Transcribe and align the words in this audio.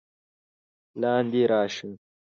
لاندې 1.01 1.41
راشه! 1.51 1.89